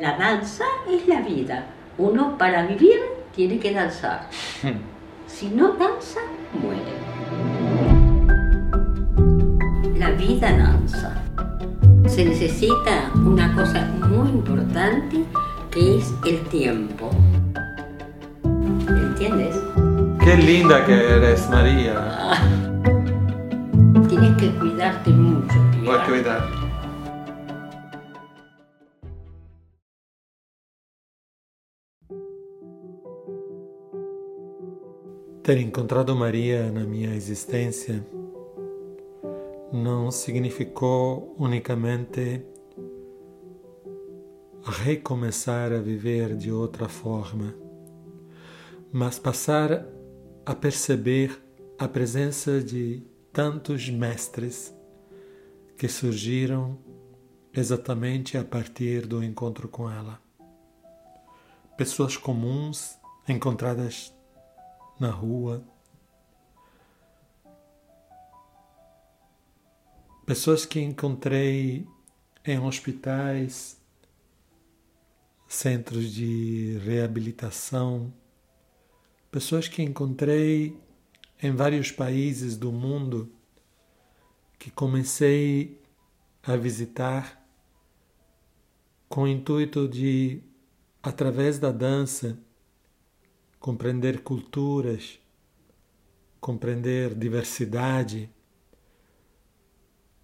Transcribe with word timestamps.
La 0.00 0.18
danza 0.18 0.64
es 0.90 1.08
la 1.08 1.22
vida. 1.22 1.64
Uno 1.96 2.36
para 2.36 2.66
vivir 2.66 3.00
tiene 3.34 3.58
que 3.58 3.72
danzar. 3.72 4.28
Si 5.26 5.48
no 5.48 5.72
danza, 5.72 6.20
muere. 6.54 6.94
La 9.98 10.12
vida 10.12 10.56
danza. 10.56 11.20
Se 12.06 12.24
necesita 12.24 13.10
una 13.14 13.52
cosa 13.54 13.84
muy 14.08 14.28
importante 14.30 15.24
que 15.70 15.98
es 15.98 16.14
el 16.24 16.40
tiempo. 16.44 17.10
¿Entiendes? 18.88 19.56
Qué 20.24 20.36
linda 20.36 20.86
que 20.86 20.94
eres, 20.94 21.50
María. 21.50 22.30
Tienes 24.08 24.36
que 24.36 24.50
cuidarte 24.52 25.10
mucho, 25.10 25.54
Voy 25.84 25.96
a 25.96 26.04
cuidar. 26.04 26.65
Ter 35.46 35.58
encontrado 35.58 36.16
Maria 36.16 36.72
na 36.72 36.80
minha 36.80 37.14
existência 37.14 38.04
não 39.72 40.10
significou 40.10 41.36
unicamente 41.38 42.44
recomeçar 44.60 45.72
a 45.72 45.78
viver 45.78 46.36
de 46.36 46.50
outra 46.50 46.88
forma, 46.88 47.54
mas 48.92 49.20
passar 49.20 49.86
a 50.44 50.52
perceber 50.52 51.40
a 51.78 51.86
presença 51.86 52.60
de 52.60 53.04
tantos 53.32 53.88
mestres 53.88 54.74
que 55.78 55.86
surgiram 55.86 56.76
exatamente 57.54 58.36
a 58.36 58.42
partir 58.42 59.06
do 59.06 59.22
encontro 59.22 59.68
com 59.68 59.88
ela. 59.88 60.20
Pessoas 61.76 62.16
comuns 62.16 62.98
encontradas 63.28 64.15
na 64.98 65.10
rua, 65.10 65.62
pessoas 70.24 70.64
que 70.64 70.80
encontrei 70.80 71.86
em 72.44 72.58
hospitais, 72.58 73.80
centros 75.46 76.12
de 76.12 76.78
reabilitação, 76.84 78.12
pessoas 79.30 79.68
que 79.68 79.82
encontrei 79.82 80.80
em 81.42 81.52
vários 81.52 81.90
países 81.90 82.56
do 82.56 82.72
mundo 82.72 83.32
que 84.58 84.70
comecei 84.70 85.80
a 86.42 86.56
visitar 86.56 87.44
com 89.08 89.22
o 89.22 89.28
intuito 89.28 89.86
de, 89.86 90.42
através 91.02 91.58
da 91.58 91.70
dança, 91.70 92.38
compreender 93.66 94.22
culturas, 94.22 95.18
compreender 96.40 97.16
diversidade, 97.16 98.30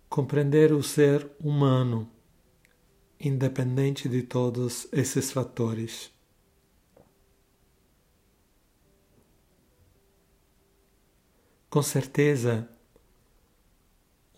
compreender 0.08 0.72
o 0.72 0.80
ser 0.80 1.28
humano, 1.40 2.08
independente 3.18 4.08
de 4.08 4.22
todos 4.22 4.86
esses 4.92 5.32
fatores. 5.32 6.12
Com 11.68 11.82
certeza, 11.82 12.70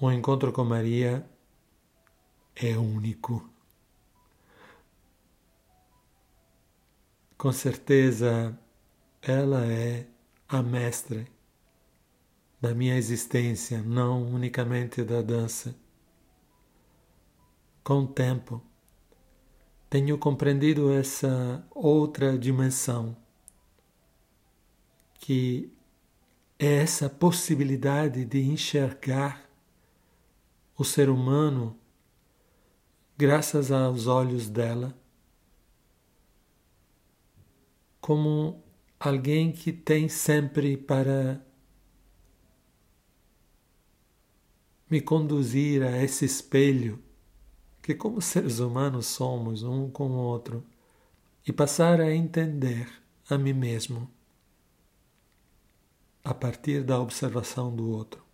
o 0.00 0.10
encontro 0.10 0.50
com 0.50 0.64
Maria 0.64 1.28
é 2.56 2.74
único. 2.78 3.46
Com 7.36 7.52
certeza, 7.52 8.58
ela 9.26 9.64
é 9.64 10.06
a 10.48 10.62
mestre 10.62 11.26
da 12.60 12.74
minha 12.74 12.96
existência, 12.96 13.82
não 13.82 14.22
unicamente 14.22 15.02
da 15.02 15.22
dança. 15.22 15.74
Com 17.82 18.04
o 18.04 18.06
tempo, 18.06 18.62
tenho 19.88 20.18
compreendido 20.18 20.92
essa 20.92 21.66
outra 21.70 22.38
dimensão, 22.38 23.16
que 25.14 25.72
é 26.58 26.82
essa 26.82 27.08
possibilidade 27.08 28.24
de 28.24 28.42
enxergar 28.42 29.48
o 30.76 30.84
ser 30.84 31.08
humano 31.08 31.78
graças 33.16 33.70
aos 33.70 34.06
olhos 34.06 34.48
dela 34.48 34.94
como 38.00 38.63
alguém 39.08 39.52
que 39.52 39.70
tem 39.70 40.08
sempre 40.08 40.76
para 40.78 41.44
me 44.88 45.00
conduzir 45.00 45.82
a 45.82 46.02
esse 46.02 46.24
espelho 46.24 47.02
que, 47.82 47.94
como 47.94 48.22
seres 48.22 48.60
humanos, 48.60 49.06
somos 49.06 49.62
um 49.62 49.90
com 49.90 50.10
o 50.10 50.16
outro 50.16 50.64
e 51.46 51.52
passar 51.52 52.00
a 52.00 52.14
entender 52.14 52.90
a 53.28 53.36
mim 53.36 53.52
mesmo 53.52 54.10
a 56.22 56.32
partir 56.32 56.82
da 56.82 56.98
observação 56.98 57.74
do 57.74 57.90
outro. 57.90 58.24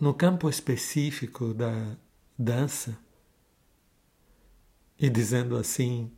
No 0.00 0.14
campo 0.14 0.48
específico 0.48 1.52
da 1.52 1.96
dança, 2.38 2.98
e 4.98 5.10
dizendo 5.10 5.56
assim, 5.56 6.10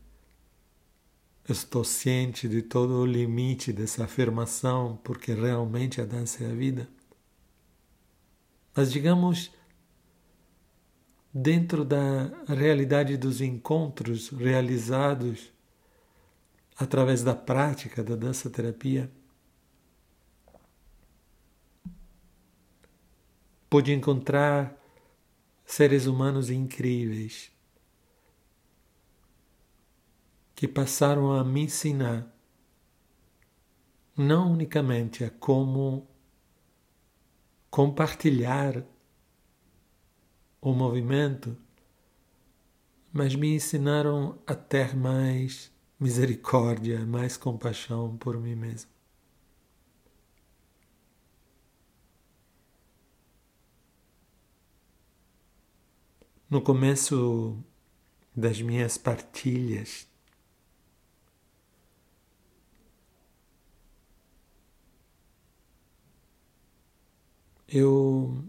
estou 1.48 1.82
ciente 1.82 2.46
de 2.48 2.60
todo 2.60 3.00
o 3.00 3.06
limite 3.06 3.72
dessa 3.72 4.04
afirmação, 4.04 4.98
porque 5.02 5.32
realmente 5.32 6.00
a 6.00 6.04
dança 6.04 6.44
é 6.44 6.50
a 6.50 6.54
vida. 6.54 6.88
Mas 8.74 8.92
digamos, 8.92 9.50
dentro 11.32 11.84
da 11.84 12.30
realidade 12.46 13.16
dos 13.16 13.40
encontros 13.40 14.28
realizados 14.28 15.50
através 16.76 17.22
da 17.22 17.34
prática 17.34 18.04
da 18.04 18.14
dança 18.14 18.50
terapia, 18.50 19.10
pude 23.68 23.92
encontrar 23.92 24.76
seres 25.64 26.06
humanos 26.06 26.50
incríveis 26.50 27.50
que 30.58 30.66
passaram 30.66 31.30
a 31.30 31.44
me 31.44 31.60
ensinar 31.60 32.26
não 34.16 34.50
unicamente 34.50 35.22
a 35.22 35.30
como 35.30 36.04
compartilhar 37.70 38.84
o 40.60 40.72
movimento, 40.72 41.56
mas 43.12 43.36
me 43.36 43.54
ensinaram 43.54 44.36
a 44.44 44.52
ter 44.52 44.96
mais 44.96 45.72
misericórdia, 46.00 47.06
mais 47.06 47.36
compaixão 47.36 48.16
por 48.16 48.36
mim 48.36 48.56
mesmo. 48.56 48.90
No 56.50 56.60
começo 56.60 57.62
das 58.34 58.60
minhas 58.60 58.98
partilhas, 58.98 60.07
eu 67.68 68.42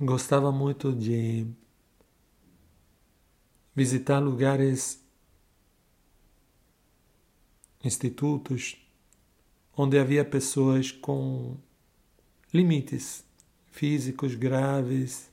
gostava 0.00 0.50
muito 0.50 0.90
de 0.90 1.46
visitar 3.74 4.18
lugares, 4.20 5.04
institutos, 7.84 8.76
onde 9.76 9.98
havia 9.98 10.24
pessoas 10.24 10.90
com 10.90 11.58
limites 12.54 13.22
físicos 13.70 14.34
graves, 14.34 15.30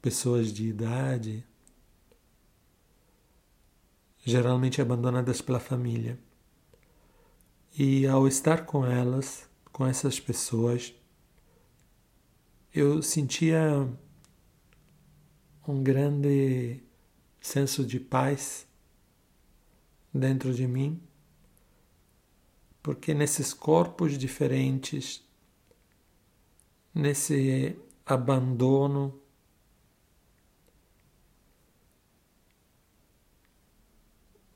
pessoas 0.00 0.52
de 0.52 0.68
idade, 0.68 1.44
geralmente 4.24 4.80
abandonadas 4.80 5.40
pela 5.40 5.58
família. 5.58 6.18
E 7.76 8.06
ao 8.06 8.28
estar 8.28 8.64
com 8.64 8.86
elas, 8.86 9.47
com 9.78 9.86
essas 9.86 10.18
pessoas, 10.18 10.92
eu 12.74 13.00
sentia 13.00 13.88
um 15.68 15.80
grande 15.84 16.82
senso 17.40 17.86
de 17.86 18.00
paz 18.00 18.66
dentro 20.12 20.52
de 20.52 20.66
mim, 20.66 21.00
porque 22.82 23.14
nesses 23.14 23.54
corpos 23.54 24.18
diferentes, 24.18 25.24
nesse 26.92 27.78
abandono, 28.04 29.22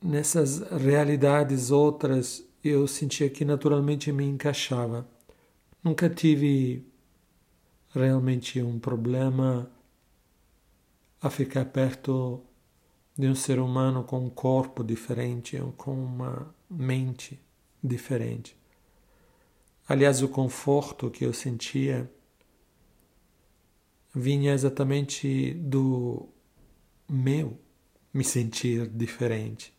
nessas 0.03 0.59
realidades 0.73 1.71
outras, 1.71 2.45
eu 2.65 2.89
sentia 2.89 3.31
que 3.31 3.45
naturalmente 3.45 4.11
me 4.11 4.25
encaixava. 4.25 5.12
Nunca 5.83 6.09
tive 6.09 6.87
realmente 7.93 8.63
um 8.63 8.79
problema 8.79 9.69
a 11.21 11.29
ficar 11.29 11.65
perto 11.65 12.41
de 13.19 13.27
um 13.27 13.35
ser 13.35 13.59
humano 13.59 14.05
com 14.05 14.25
um 14.25 14.31
corpo 14.31 14.85
diferente 14.85 15.57
com 15.77 15.93
uma 15.93 16.55
mente 16.71 17.41
diferente. 17.83 18.57
Aliás, 19.89 20.23
o 20.23 20.29
conforto 20.29 21.11
que 21.11 21.25
eu 21.25 21.33
sentia 21.33 22.11
vinha 24.15 24.53
exatamente 24.53 25.53
do 25.55 26.29
meu 27.09 27.59
me 28.15 28.23
sentir 28.23 28.87
diferente, 28.87 29.75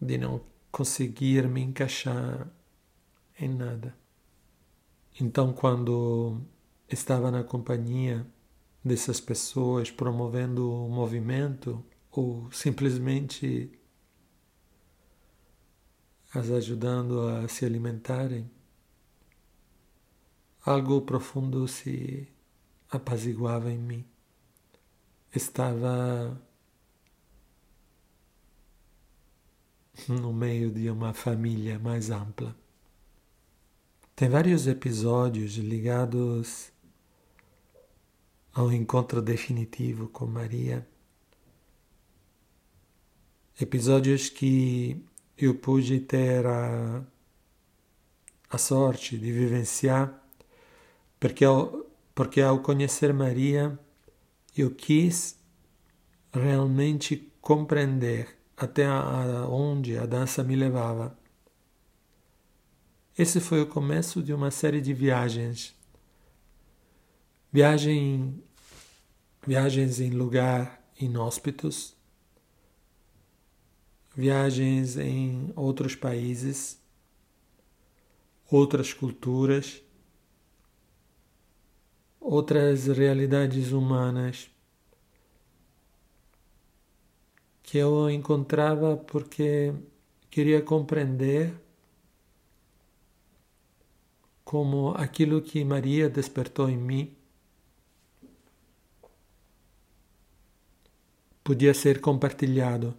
de 0.00 0.18
não 0.18 0.44
conseguir 0.70 1.48
me 1.48 1.62
encaixar 1.62 2.48
em 3.38 3.48
nada. 3.48 4.01
Então, 5.20 5.52
quando 5.52 6.40
estava 6.88 7.30
na 7.30 7.44
companhia 7.44 8.26
dessas 8.84 9.20
pessoas 9.20 9.90
promovendo 9.90 10.70
o 10.70 10.88
movimento 10.88 11.84
ou 12.10 12.50
simplesmente 12.50 13.70
as 16.34 16.50
ajudando 16.50 17.28
a 17.28 17.46
se 17.46 17.64
alimentarem, 17.64 18.50
algo 20.64 21.02
profundo 21.02 21.68
se 21.68 22.26
apaziguava 22.90 23.70
em 23.70 23.78
mim. 23.78 24.04
Estava 25.34 26.40
no 30.08 30.32
meio 30.32 30.70
de 30.70 30.90
uma 30.90 31.12
família 31.12 31.78
mais 31.78 32.10
ampla. 32.10 32.61
Tem 34.22 34.28
vários 34.28 34.68
episódios 34.68 35.56
ligados 35.56 36.70
ao 38.54 38.70
encontro 38.70 39.20
definitivo 39.20 40.06
com 40.06 40.26
Maria. 40.26 40.86
Episódios 43.60 44.28
que 44.28 45.04
eu 45.36 45.56
pude 45.56 45.98
ter 45.98 46.46
a, 46.46 47.02
a 48.48 48.58
sorte 48.58 49.18
de 49.18 49.32
vivenciar, 49.32 50.24
porque 51.18 51.44
ao, 51.44 51.84
porque 52.14 52.40
ao 52.40 52.60
conhecer 52.60 53.12
Maria, 53.12 53.76
eu 54.56 54.70
quis 54.70 55.36
realmente 56.32 57.28
compreender 57.40 58.38
até 58.56 58.88
onde 59.48 59.98
a 59.98 60.06
dança 60.06 60.44
me 60.44 60.54
levava. 60.54 61.20
Esse 63.16 63.40
foi 63.40 63.60
o 63.60 63.66
começo 63.66 64.22
de 64.22 64.32
uma 64.32 64.50
série 64.50 64.80
de 64.80 64.94
viagens. 64.94 65.74
Viagem, 67.52 68.42
viagens 69.46 70.00
em 70.00 70.08
lugar 70.08 70.82
inóspitos, 70.98 71.94
viagens 74.16 74.96
em 74.96 75.52
outros 75.54 75.94
países, 75.94 76.80
outras 78.50 78.94
culturas, 78.94 79.82
outras 82.18 82.86
realidades 82.86 83.72
humanas. 83.72 84.50
Que 87.62 87.76
eu 87.76 88.08
encontrava 88.08 88.96
porque 88.96 89.74
queria 90.30 90.62
compreender 90.62 91.54
como 94.52 94.90
aquilo 94.98 95.40
que 95.40 95.64
Maria 95.64 96.10
despertou 96.10 96.68
em 96.68 96.76
mim 96.76 97.16
podia 101.42 101.72
ser 101.72 102.02
compartilhado. 102.02 102.94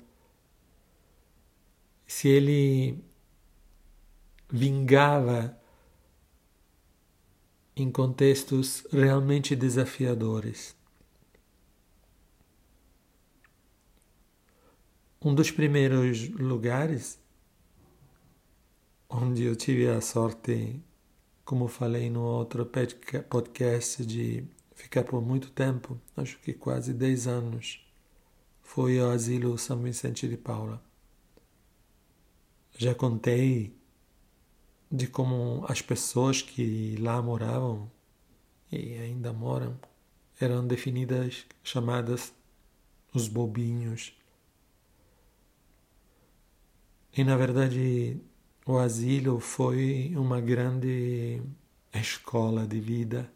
Se 2.07 2.27
ele 2.27 2.97
vingava 4.49 5.55
em 7.75 7.91
contextos 7.91 8.87
realmente 8.91 9.55
desafiadores. 9.55 10.75
Um 15.21 15.35
dos 15.35 15.51
primeiros 15.51 16.29
lugares 16.29 17.19
onde 19.07 19.43
eu 19.43 19.55
tive 19.55 19.87
a 19.87 20.01
sorte, 20.01 20.81
como 21.45 21.67
falei 21.67 22.09
no 22.09 22.21
outro 22.23 22.65
podcast, 22.65 24.05
de 24.05 24.45
ficar 24.75 25.03
por 25.03 25.21
muito 25.21 25.51
tempo, 25.51 25.99
acho 26.15 26.39
que 26.39 26.53
quase 26.53 26.93
10 26.93 27.27
anos, 27.27 27.85
foi 28.61 28.99
o 28.99 29.09
Asilo 29.09 29.57
São 29.57 29.81
Vicente 29.81 30.27
de 30.27 30.37
Paula. 30.37 30.81
Já 32.77 32.95
contei 32.95 33.75
de 34.91 35.07
como 35.07 35.65
as 35.67 35.81
pessoas 35.81 36.41
que 36.41 36.95
lá 36.97 37.21
moravam 37.21 37.91
e 38.71 38.97
ainda 38.97 39.33
moram 39.33 39.79
eram 40.39 40.65
definidas, 40.65 41.45
chamadas 41.63 42.33
os 43.13 43.27
bobinhos 43.27 44.15
e 47.15 47.23
na 47.23 47.37
verdade 47.37 48.19
o 48.65 48.77
asilo 48.77 49.39
foi 49.39 50.13
uma 50.15 50.39
grande 50.39 51.41
escola 51.93 52.65
de 52.65 52.79
vida, 52.79 53.31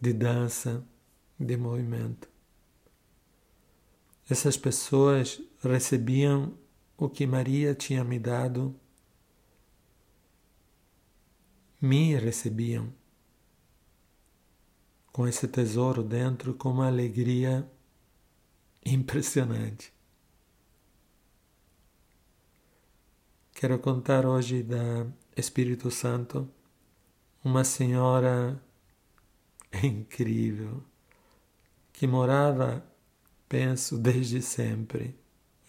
de 0.00 0.12
dança, 0.12 0.84
de 1.38 1.56
movimento. 1.56 2.28
Essas 4.28 4.56
pessoas 4.56 5.40
recebiam 5.62 6.58
o 6.96 7.08
que 7.08 7.26
Maria 7.26 7.74
tinha 7.74 8.02
me 8.02 8.18
dado, 8.18 8.74
me 11.80 12.16
recebiam 12.16 12.92
com 15.12 15.28
esse 15.28 15.46
tesouro 15.46 16.02
dentro 16.02 16.54
com 16.54 16.70
uma 16.70 16.86
alegria 16.86 17.68
impressionante. 18.84 19.92
Quero 23.62 23.78
contar 23.78 24.26
hoje 24.26 24.60
da 24.60 25.06
Espírito 25.36 25.88
Santo, 25.88 26.48
uma 27.44 27.62
senhora 27.62 28.60
incrível 29.84 30.82
que 31.92 32.04
morava, 32.04 32.84
penso, 33.48 33.96
desde 33.96 34.42
sempre, 34.42 35.16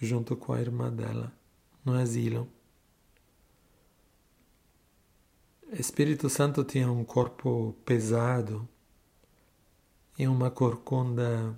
junto 0.01 0.35
com 0.35 0.53
a 0.53 0.59
irmã 0.59 0.91
dela, 0.91 1.31
no 1.85 1.93
asilo. 1.93 2.49
Espírito 5.73 6.31
Santo 6.31 6.63
tinha 6.63 6.91
um 6.91 7.05
corpo 7.05 7.75
pesado 7.85 8.67
e 10.17 10.27
uma 10.27 10.49
corcunda 10.49 11.55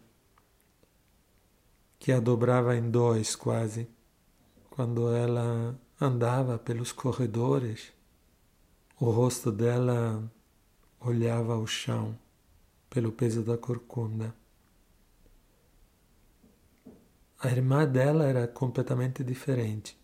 que 1.98 2.12
a 2.12 2.20
dobrava 2.20 2.76
em 2.76 2.92
dois 2.92 3.38
quase, 3.38 3.88
quando 4.70 5.16
ela 5.16 5.80
andava 6.00 6.58
pelos 6.58 6.92
corredores, 6.92 7.94
o 9.00 9.10
rosto 9.10 9.52
dela 9.52 10.32
olhava 11.00 11.54
ao 11.54 11.66
chão 11.66 12.18
pelo 12.90 13.12
peso 13.12 13.44
da 13.44 13.58
corcunda. 13.58 14.34
A 17.40 17.50
irmã 17.50 17.86
dela 17.86 18.26
era 18.26 18.48
completamente 18.48 19.24
diferente, 19.24 19.98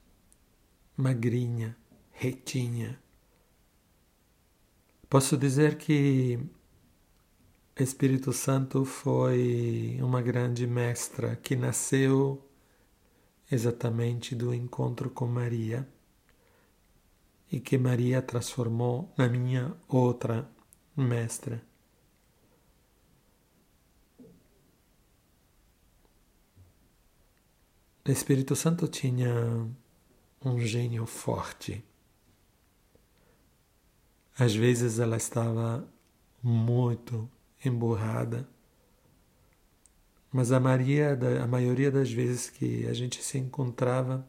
magrinha, 0.96 1.76
retinha. 2.12 3.02
Posso 5.10 5.38
dizer 5.38 5.78
que 5.78 6.40
Espírito 7.76 8.32
Santo 8.32 8.86
foi 8.86 9.98
uma 10.02 10.22
grande 10.22 10.68
mestra 10.68 11.36
que 11.36 11.56
nasceu 11.56 12.46
exatamente 13.52 14.34
do 14.34 14.54
encontro 14.54 15.10
com 15.10 15.28
Maria 15.28 15.88
e 17.52 17.60
que 17.60 17.78
Maria 17.78 18.22
transformou 18.22 19.14
na 19.18 19.28
minha 19.28 19.76
outra 19.88 20.50
mestra. 20.96 21.62
O 28.08 28.10
Espírito 28.10 28.56
Santo 28.56 28.88
tinha 28.88 29.32
um 30.44 30.60
gênio 30.60 31.06
forte. 31.06 31.84
Às 34.40 34.56
vezes 34.56 34.98
ela 34.98 35.18
estava 35.18 35.88
muito 36.42 37.30
emburrada, 37.64 38.50
Mas 40.32 40.52
a, 40.52 40.60
Maria, 40.60 41.18
a 41.44 41.48
maioria 41.48 41.92
das 41.92 42.12
vezes 42.12 42.50
que 42.50 42.88
a 42.88 42.94
gente 42.94 43.22
se 43.22 43.38
encontrava 43.38 44.26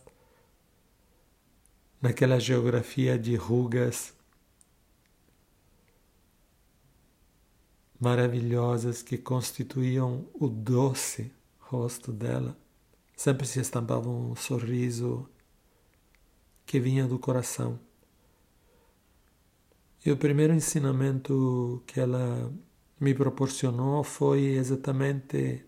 naquela 2.00 2.40
geografia 2.40 3.16
de 3.16 3.36
rugas 3.36 4.12
maravilhosas 8.00 9.00
que 9.00 9.16
constituíam 9.16 10.26
o 10.34 10.48
doce 10.48 11.30
rosto 11.60 12.12
dela, 12.12 12.56
sempre 13.16 13.46
se 13.46 13.60
estampava 13.60 14.08
um 14.08 14.34
sorriso 14.34 15.28
que 16.66 16.80
vinha 16.80 17.06
do 17.06 17.16
coração. 17.16 17.78
E 20.04 20.10
o 20.10 20.16
primeiro 20.16 20.52
ensinamento 20.52 21.80
que 21.86 22.00
ela 22.00 22.52
me 22.98 23.14
proporcionou 23.14 24.02
foi 24.02 24.46
exatamente 24.46 25.64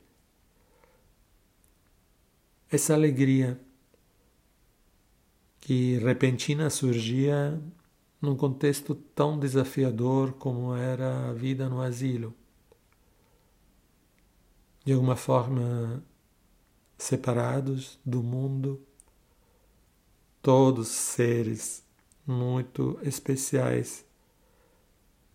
essa 2.75 2.93
alegria 2.93 3.61
que 5.61 5.97
repentina 5.99 6.69
surgia 6.69 7.63
num 8.21 8.37
contexto 8.37 8.95
tão 8.95 9.39
desafiador 9.39 10.33
como 10.33 10.75
era 10.75 11.31
a 11.31 11.33
vida 11.33 11.69
no 11.69 11.81
asilo. 11.81 12.35
De 14.85 14.93
alguma 14.93 15.15
forma, 15.15 16.03
separados 16.99 17.99
do 18.05 18.23
mundo, 18.23 18.85
todos 20.43 20.89
seres 20.89 21.87
muito 22.27 22.99
especiais, 23.03 24.05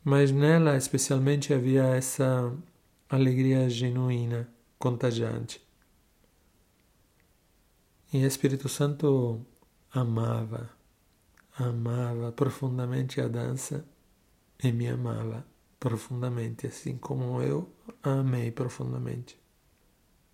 mas 0.03 0.29
nela 0.29 0.75
especialmente 0.75 1.53
havia 1.53 1.85
essa 1.85 2.53
alegria 3.09 3.69
genuína, 3.69 4.47
contagiante. 4.77 5.68
E 8.11 8.23
Espírito 8.23 8.67
Santo 8.67 9.45
amava 9.91 10.79
amava 11.59 12.31
profundamente 12.31 13.19
a 13.19 13.27
dança 13.27 13.85
e 14.63 14.71
me 14.71 14.87
amava 14.87 15.45
profundamente, 15.79 16.67
assim 16.67 16.97
como 16.97 17.41
eu 17.41 17.71
a 18.01 18.11
amei 18.11 18.51
profundamente. 18.51 19.37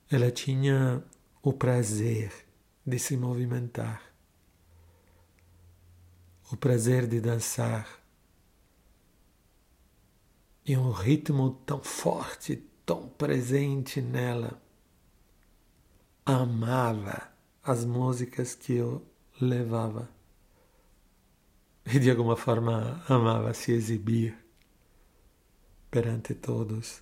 Ela 0.09 0.31
tinha 0.31 1.03
o 1.41 1.51
prazer 1.51 2.31
de 2.85 2.99
se 2.99 3.17
movimentar, 3.17 4.01
o 6.51 6.57
prazer 6.57 7.07
de 7.07 7.19
dançar, 7.19 7.87
e 10.67 10.75
um 10.75 10.91
ritmo 10.91 11.61
tão 11.65 11.83
forte, 11.83 12.55
tão 12.85 13.07
presente 13.09 14.01
nela. 14.01 14.59
Amava 16.25 17.34
as 17.65 17.83
músicas 17.83 18.53
que 18.53 18.73
eu 18.73 19.03
levava 19.41 20.07
e 21.83 21.99
de 21.99 22.11
alguma 22.11 22.37
forma 22.37 23.03
amava 23.09 23.53
se 23.55 23.71
exibir 23.71 24.37
perante 25.89 26.35
todos, 26.35 27.01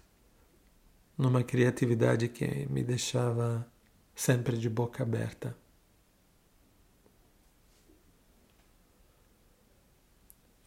numa 1.17 1.43
criatividade 1.43 2.29
que 2.29 2.65
me 2.67 2.81
deixava 2.81 3.69
sempre 4.15 4.57
de 4.57 4.69
boca 4.69 5.03
aberta. 5.03 5.57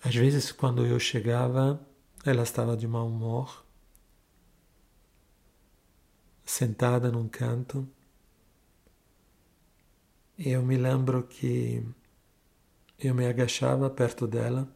Às 0.02 0.14
vezes, 0.14 0.52
quando 0.52 0.84
eu 0.84 0.98
chegava, 1.00 1.80
ela 2.24 2.42
estava 2.42 2.76
de 2.76 2.86
mau 2.86 3.08
humor, 3.08 3.64
sentada 6.44 7.10
num 7.10 7.28
canto, 7.28 7.88
eu 10.38 10.62
me 10.62 10.76
lembro 10.76 11.22
que 11.22 11.82
eu 12.98 13.14
me 13.14 13.26
agachava 13.26 13.88
perto 13.88 14.26
dela, 14.26 14.68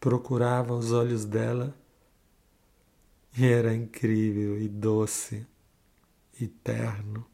procurava 0.00 0.74
os 0.74 0.92
olhos 0.92 1.24
dela 1.24 1.74
e 3.36 3.46
era 3.46 3.74
incrível 3.74 4.58
e 4.60 4.68
doce 4.68 5.46
e 6.40 6.46
terno 6.46 7.26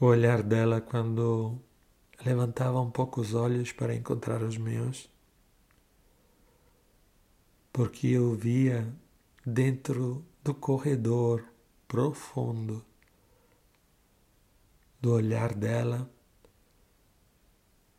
o 0.00 0.06
olhar 0.06 0.42
dela 0.42 0.80
quando 0.80 1.58
levantava 2.24 2.80
um 2.80 2.90
pouco 2.90 3.20
os 3.20 3.34
olhos 3.34 3.72
para 3.72 3.94
encontrar 3.94 4.42
os 4.42 4.58
meus, 4.58 5.08
porque 7.72 8.08
eu 8.08 8.34
via 8.34 8.92
dentro 9.46 10.24
do 10.42 10.54
corredor 10.54 11.44
profundo 11.86 12.84
do 15.04 15.12
olhar 15.12 15.54
dela 15.54 16.10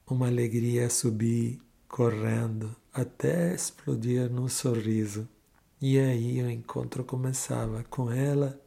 uma 0.07 0.25
alegria 0.25 0.89
subir 0.89 1.61
correndo 1.87 2.75
até 2.91 3.53
explodir 3.53 4.27
num 4.27 4.49
sorriso. 4.49 5.29
E 5.79 5.99
aí 5.99 6.41
o 6.41 6.49
encontro 6.49 7.03
começava 7.03 7.83
com 7.83 8.11
ela 8.11 8.59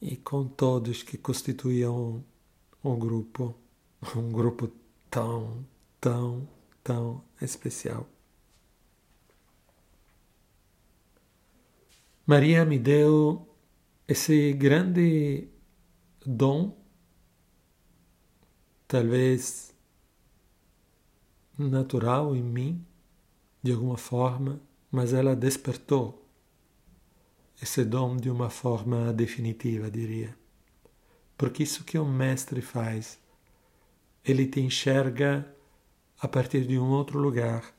e 0.00 0.16
com 0.16 0.46
todos 0.46 1.02
que 1.02 1.18
constituíam 1.18 2.24
um 2.84 2.96
grupo, 2.96 3.52
um 4.14 4.30
grupo 4.30 4.70
tão, 5.10 5.66
tão, 6.00 6.48
tão 6.84 7.20
especial. 7.42 8.08
Maria 12.24 12.64
me 12.64 12.78
deu 12.78 13.44
esse 14.06 14.52
grande 14.52 15.49
dom 16.30 16.76
talvez 18.86 19.74
natural 21.58 22.36
em 22.36 22.42
mim, 22.42 22.86
de 23.60 23.72
alguma 23.72 23.96
forma, 23.96 24.60
mas 24.90 25.12
ela 25.12 25.34
despertou 25.34 26.24
esse 27.60 27.84
dom 27.84 28.16
de 28.16 28.30
uma 28.30 28.48
forma 28.48 29.12
definitiva, 29.12 29.90
diria. 29.90 30.36
Porque 31.36 31.64
isso 31.64 31.84
que 31.84 31.98
o 31.98 32.04
mestre 32.04 32.62
faz, 32.62 33.18
ele 34.24 34.46
te 34.46 34.60
enxerga 34.60 35.52
a 36.20 36.28
partir 36.28 36.64
de 36.66 36.78
um 36.78 36.90
outro 36.90 37.18
lugar 37.18 37.74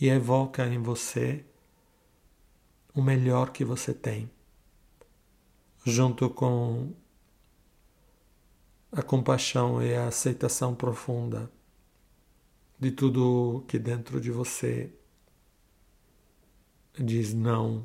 e 0.00 0.08
evoca 0.08 0.64
em 0.66 0.78
você 0.78 1.44
o 2.94 3.02
melhor 3.02 3.50
que 3.50 3.64
você 3.64 3.92
tem, 3.92 4.30
junto 5.84 6.30
com 6.30 6.94
a 8.96 9.02
compaixão 9.02 9.82
e 9.82 9.92
a 9.92 10.06
aceitação 10.06 10.72
profunda 10.72 11.50
de 12.78 12.92
tudo 12.92 13.64
que 13.66 13.76
dentro 13.76 14.20
de 14.20 14.30
você 14.30 14.94
diz 16.96 17.34
não 17.34 17.84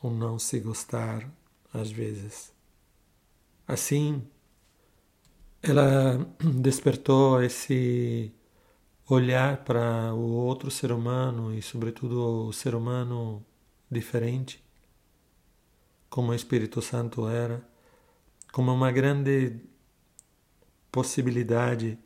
ou 0.00 0.12
não 0.12 0.38
se 0.38 0.60
gostar 0.60 1.28
às 1.74 1.90
vezes. 1.90 2.54
Assim, 3.66 4.22
ela 5.60 6.16
despertou 6.60 7.42
esse 7.42 8.32
olhar 9.08 9.64
para 9.64 10.14
o 10.14 10.30
outro 10.30 10.70
ser 10.70 10.92
humano 10.92 11.52
e, 11.52 11.60
sobretudo, 11.60 12.46
o 12.46 12.52
ser 12.52 12.76
humano 12.76 13.44
diferente, 13.90 14.64
como 16.08 16.30
o 16.30 16.34
Espírito 16.34 16.80
Santo 16.80 17.26
era 17.26 17.68
como 18.52 18.72
uma 18.72 18.90
grande 18.90 19.60
possibilidade 20.90 21.98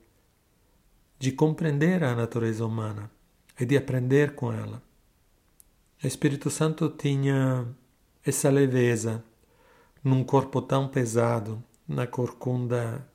de 1.18 1.32
compreender 1.32 2.04
a 2.04 2.14
natureza 2.14 2.66
humana 2.66 3.10
e 3.58 3.64
de 3.64 3.76
aprender 3.76 4.34
com 4.34 4.52
ela. 4.52 4.82
O 6.02 6.06
Espírito 6.06 6.50
Santo 6.50 6.90
tinha 6.90 7.66
essa 8.24 8.50
leveza 8.50 9.24
num 10.02 10.22
corpo 10.22 10.60
tão 10.60 10.86
pesado, 10.86 11.62
na 11.88 12.06
corcunda 12.06 13.06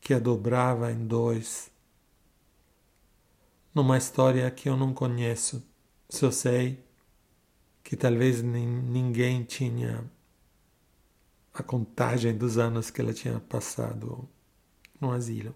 que 0.00 0.12
a 0.12 0.18
dobrava 0.18 0.92
em 0.92 1.06
dois, 1.06 1.70
numa 3.74 3.96
história 3.96 4.50
que 4.50 4.68
eu 4.68 4.76
não 4.76 4.92
conheço, 4.92 5.66
só 6.08 6.30
sei 6.30 6.82
que 7.82 7.96
talvez 7.96 8.42
ninguém 8.42 9.42
tinha 9.44 10.04
a 11.58 11.62
contagem 11.62 12.36
dos 12.36 12.56
anos 12.56 12.88
que 12.88 13.00
ela 13.00 13.12
tinha 13.12 13.40
passado 13.40 14.28
no 15.00 15.10
asilo. 15.10 15.52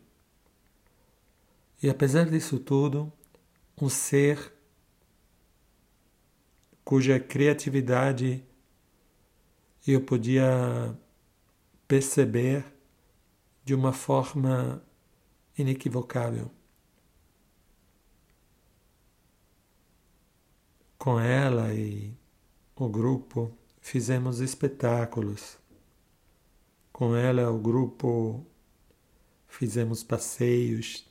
E 1.80 1.88
apesar 1.88 2.28
disso 2.28 2.59
tudo, 2.59 3.12
um 3.80 3.88
ser 3.88 4.52
cuja 6.85 7.21
criatividade 7.21 8.44
eu 9.87 10.00
podia 10.00 10.97
perceber 11.87 12.64
de 13.64 13.75
uma 13.75 13.92
forma 13.92 14.82
inequivocável. 15.56 16.50
Com 20.99 21.18
ela 21.18 21.73
e 21.73 22.12
o 22.75 22.88
grupo 22.88 23.56
fizemos 23.80 24.40
espetáculos. 24.40 25.62
Com 27.02 27.16
ela, 27.16 27.50
o 27.50 27.59
grupo, 27.59 28.47
fizemos 29.49 30.04
passeios. 30.04 31.04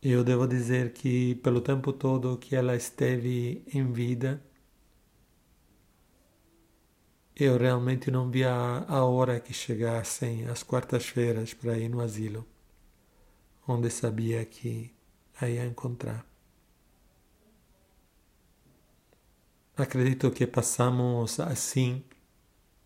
Eu 0.00 0.22
devo 0.22 0.46
dizer 0.46 0.92
que, 0.92 1.34
pelo 1.42 1.60
tempo 1.60 1.92
todo 1.92 2.38
que 2.38 2.54
ela 2.54 2.76
esteve 2.76 3.64
em 3.74 3.90
vida, 3.90 4.40
eu 7.34 7.58
realmente 7.58 8.12
não 8.12 8.30
via 8.30 8.54
a 8.86 9.04
hora 9.04 9.40
que 9.40 9.52
chegassem 9.52 10.46
as 10.46 10.62
quartas-feiras 10.62 11.52
para 11.52 11.76
ir 11.76 11.88
no 11.88 12.00
asilo, 12.00 12.46
onde 13.66 13.90
sabia 13.90 14.44
que 14.44 14.94
a 15.40 15.48
ia 15.48 15.66
encontrar. 15.66 16.24
Acredito 19.76 20.30
que 20.30 20.46
passamos 20.46 21.40
assim, 21.40 22.04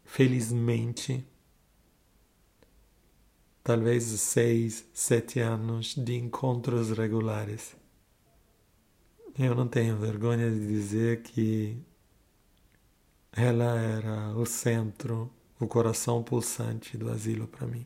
felizmente, 0.05 1.25
talvez 3.63 4.05
seis, 4.05 4.89
sete 4.93 5.41
anos 5.41 5.95
de 5.95 6.15
encontros 6.15 6.91
regulares. 6.91 7.77
Eu 9.39 9.55
não 9.55 9.67
tenho 9.67 9.97
vergonha 9.97 10.51
de 10.51 10.67
dizer 10.67 11.23
que 11.23 11.77
ela 13.33 13.77
era 13.81 14.37
o 14.37 14.47
centro, 14.47 15.31
o 15.59 15.67
coração 15.67 16.23
pulsante 16.23 16.97
do 16.97 17.11
asilo 17.11 17.49
para 17.49 17.67
mim. 17.67 17.85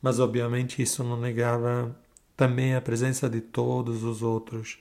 Mas 0.00 0.18
obviamente 0.18 0.82
isso 0.82 1.04
não 1.04 1.20
negava 1.20 1.96
também 2.36 2.74
a 2.74 2.80
presença 2.80 3.30
de 3.30 3.40
todos 3.40 4.02
os 4.02 4.20
outros 4.20 4.80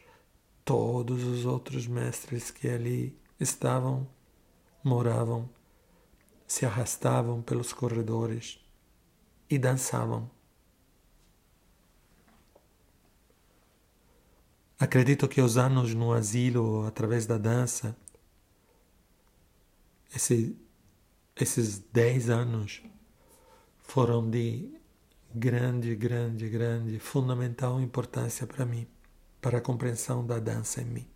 todos 0.64 1.24
os 1.24 1.46
outros 1.46 1.88
mestres 1.88 2.52
que 2.52 2.68
ali 2.68 3.18
estavam, 3.40 4.08
moravam, 4.84 5.50
se 6.52 6.66
arrastavam 6.66 7.42
pelos 7.42 7.72
corredores 7.72 8.60
e 9.50 9.58
dançavam. 9.58 10.30
Acredito 14.78 15.30
que 15.30 15.40
os 15.40 15.56
anos 15.56 15.94
no 15.94 16.12
asilo, 16.12 16.86
através 16.86 17.26
da 17.26 17.38
dança, 17.38 17.96
esse, 20.14 20.60
esses 21.38 21.80
dez 21.80 22.30
anos 22.30 22.84
foram 23.80 24.30
de 24.30 24.78
grande, 25.34 25.96
grande, 25.96 26.50
grande, 26.50 27.00
fundamental 27.00 27.80
importância 27.80 28.46
para 28.46 28.66
mim 28.66 28.86
para 29.40 29.60
a 29.60 29.62
compreensão 29.62 30.26
da 30.28 30.38
dança 30.38 30.82
em 30.82 30.86
mim. 30.86 31.08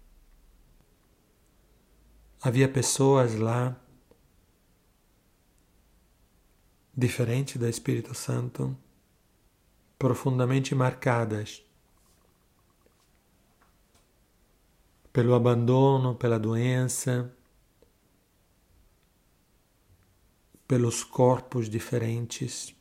Havia 2.42 2.70
pessoas 2.70 3.36
lá, 3.36 3.78
diferente 6.96 7.58
do 7.58 7.68
Espírito 7.68 8.14
Santo, 8.14 8.76
profundamente 9.98 10.74
marcadas 10.74 11.64
pelo 15.12 15.34
abandono, 15.34 16.16
pela 16.16 16.40
doença, 16.40 17.34
pelos 20.68 21.04
corpos 21.04 21.70
diferentes. 21.70 22.76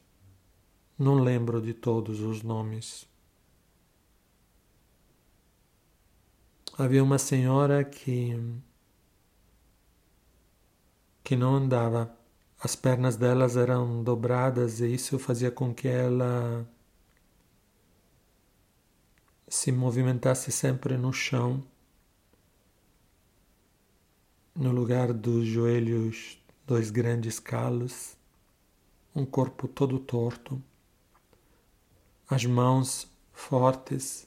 Não 0.99 1.15
lembro 1.15 1.61
de 1.61 1.75
todos 1.75 2.21
os 2.21 2.43
nomes. 2.43 3.07
havia 6.77 7.03
uma 7.03 7.19
senhora 7.19 7.85
que 7.85 8.37
que 11.23 11.37
não 11.37 11.55
andava. 11.55 12.24
As 12.65 12.75
pernas 12.75 13.15
delas 13.15 13.59
eram 13.59 14.03
dobradas 14.03 14.81
e 14.81 14.95
isso 14.95 15.19
fazia 15.19 15.51
com 15.51 15.75
que 15.75 15.87
ela 15.87 16.67
se 19.47 19.71
movimentasse 19.71 20.51
sempre 20.51 20.97
no 20.97 21.13
chão, 21.13 21.63
no 24.55 24.73
lugar 24.73 25.13
dos 25.13 25.45
joelhos, 25.45 26.43
dois 26.67 26.91
grandes 26.91 27.39
calos, 27.39 28.17
um 29.15 29.27
corpo 29.27 29.69
todo 29.69 29.99
torto, 29.99 30.59
as 32.31 32.47
mãos 32.47 33.07
fortes 33.31 34.27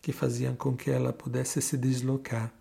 que 0.00 0.12
faziam 0.12 0.54
com 0.54 0.76
que 0.76 0.88
ela 0.88 1.12
pudesse 1.12 1.60
se 1.60 1.76
deslocar. 1.76 2.54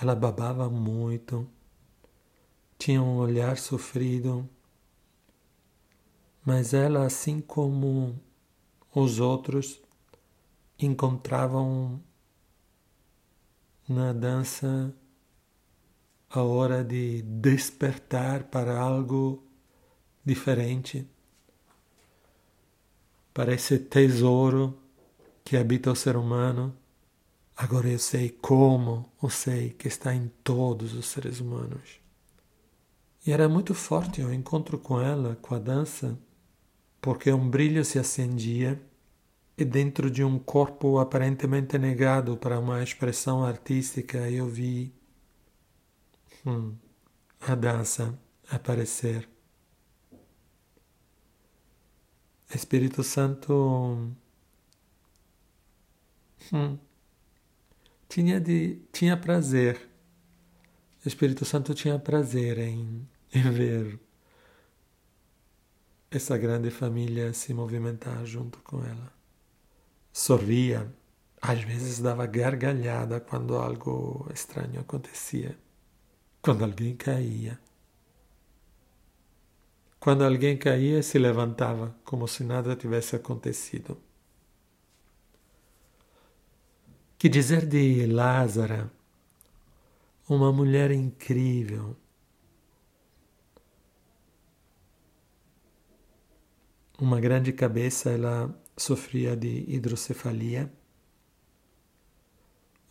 Ela 0.00 0.16
babava 0.16 0.68
muito, 0.68 1.48
tinha 2.82 3.00
um 3.00 3.18
olhar 3.18 3.58
sofrido, 3.58 4.48
mas 6.44 6.74
ela, 6.74 7.06
assim 7.06 7.40
como 7.40 8.20
os 8.92 9.20
outros, 9.20 9.80
encontravam 10.76 12.02
na 13.88 14.12
dança 14.12 14.92
a 16.28 16.42
hora 16.42 16.82
de 16.82 17.22
despertar 17.22 18.44
para 18.50 18.76
algo 18.76 19.46
diferente 20.24 21.06
para 23.32 23.54
esse 23.54 23.78
tesouro 23.78 24.76
que 25.44 25.56
habita 25.56 25.92
o 25.92 25.94
ser 25.94 26.16
humano. 26.16 26.76
Agora 27.56 27.88
eu 27.88 27.98
sei 28.00 28.28
como, 28.28 29.08
eu 29.22 29.30
sei 29.30 29.70
que 29.70 29.86
está 29.86 30.12
em 30.12 30.26
todos 30.42 30.94
os 30.94 31.06
seres 31.06 31.38
humanos. 31.38 32.01
E 33.24 33.30
era 33.30 33.48
muito 33.48 33.72
forte 33.74 34.20
o 34.22 34.32
encontro 34.32 34.78
com 34.78 35.00
ela, 35.00 35.36
com 35.36 35.54
a 35.54 35.58
dança, 35.58 36.18
porque 37.00 37.32
um 37.32 37.48
brilho 37.48 37.84
se 37.84 37.98
acendia 37.98 38.80
e 39.56 39.64
dentro 39.64 40.10
de 40.10 40.24
um 40.24 40.38
corpo 40.38 40.98
aparentemente 40.98 41.78
negado 41.78 42.36
para 42.36 42.58
uma 42.58 42.82
expressão 42.82 43.44
artística 43.44 44.18
eu 44.30 44.48
vi 44.48 44.92
hum, 46.44 46.74
a 47.40 47.54
dança 47.54 48.18
aparecer. 48.50 49.28
Espírito 52.54 53.02
Santo 53.02 54.12
hum, 56.52 56.78
tinha, 58.08 58.40
de, 58.40 58.80
tinha 58.92 59.16
prazer. 59.16 59.88
Espírito 61.04 61.44
Santo 61.44 61.74
tinha 61.74 61.98
prazer 61.98 62.58
em, 62.58 63.08
em 63.34 63.50
ver 63.50 63.98
essa 66.10 66.36
grande 66.36 66.70
família 66.70 67.32
se 67.32 67.54
movimentar 67.54 68.24
junto 68.26 68.58
com 68.58 68.84
ela. 68.84 69.12
Sorria, 70.12 70.92
às 71.40 71.62
vezes 71.62 71.98
dava 71.98 72.26
gargalhada 72.26 73.18
quando 73.18 73.56
algo 73.56 74.28
estranho 74.32 74.80
acontecia, 74.80 75.58
quando 76.42 76.64
alguém 76.64 76.94
caía. 76.94 77.58
Quando 79.98 80.24
alguém 80.24 80.58
caía, 80.58 81.02
se 81.02 81.18
levantava 81.18 81.96
como 82.04 82.28
se 82.28 82.44
nada 82.44 82.76
tivesse 82.76 83.16
acontecido. 83.16 83.96
Que 87.16 87.28
dizer 87.28 87.64
de 87.66 88.04
Lázara, 88.06 88.92
uma 90.28 90.52
mulher 90.52 90.90
incrível, 90.90 91.96
uma 97.02 97.20
grande 97.20 97.52
cabeça, 97.52 98.10
ela 98.10 98.56
sofria 98.76 99.36
de 99.36 99.64
hidrocefalia, 99.66 100.72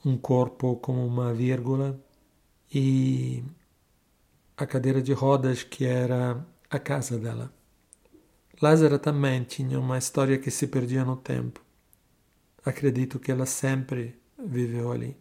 um 0.04 0.18
corpo 0.18 0.76
como 0.76 1.08
uma 1.08 1.34
vírgula 1.34 1.98
e 2.70 3.42
a 4.58 4.66
cadeira 4.66 5.02
de 5.02 5.14
rodas 5.14 5.64
que 5.64 5.86
era 5.86 6.46
a 6.70 6.78
casa 6.78 7.18
dela. 7.18 7.54
Lázara 8.62 9.00
também 9.00 9.46
tinha 9.46 9.80
uma 9.80 9.98
história 9.98 10.38
que 10.38 10.52
se 10.52 10.68
perdia 10.68 11.06
no 11.06 11.16
tempo. 11.16 11.64
Acredito 12.66 13.18
que 13.18 13.32
ela 13.32 13.46
sempre 13.46 14.20
viveu 14.38 14.92
ali. 14.92 15.16